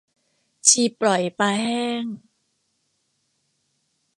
[0.67, 2.03] ชีปล่อยปลาแห้ง